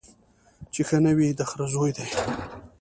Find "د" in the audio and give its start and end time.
1.37-1.41